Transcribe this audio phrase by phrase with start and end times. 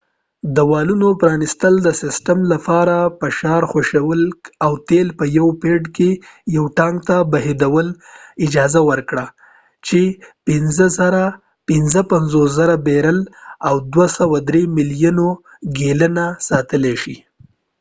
[0.55, 4.21] د والونو پرانستل د سیسټم لپاره د فشار خوشي کول
[4.65, 6.09] او تیل په یوه پیډ کې
[6.55, 7.97] یو ټانک ته بهیدو ته
[8.45, 9.25] اجازه ورکړه
[9.87, 9.99] چې
[11.69, 13.19] ۵۵،۰۰۰ بیرل
[13.95, 15.19] ۲.۳ ملیون
[15.77, 17.15] ګیلنه ساتلی شي